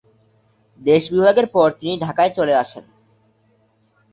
দেশবিভাগের 0.81 1.47
পর 1.47 1.67
তিনি 1.79 1.93
ঢাকায় 1.99 2.31
চলে 2.37 2.53
আসেন। 2.55 2.85